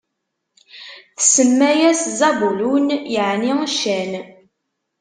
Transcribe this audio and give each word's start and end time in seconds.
Tsemma-yas 1.17 2.01
Zabulun, 2.19 2.87
yeɛni 3.13 3.51
ccan. 3.71 4.11